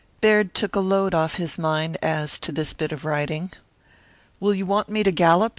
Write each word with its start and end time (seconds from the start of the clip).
Baird 0.19 0.55
took 0.55 0.75
a 0.75 0.79
load 0.79 1.13
off 1.13 1.35
his 1.35 1.59
mind 1.59 1.95
as 2.01 2.39
to 2.39 2.51
this 2.51 2.73
bit 2.73 2.91
of 2.91 3.05
riding. 3.05 3.51
"Will 4.39 4.55
you 4.55 4.65
want 4.65 4.89
me 4.89 5.03
to 5.03 5.11
gallop?" 5.11 5.49